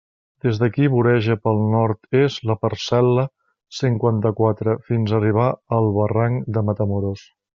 Des 0.45 0.59
d'ací 0.61 0.85
voreja 0.93 1.35
pel 1.47 1.59
nord-est 1.73 2.47
la 2.53 2.55
parcel·la 2.63 3.25
cinquanta-quatre, 3.81 4.77
fins 4.89 5.15
a 5.15 5.19
arribar 5.21 5.49
al 5.79 5.93
barranc 6.01 6.51
de 6.57 6.67
Matamoros. 6.73 7.25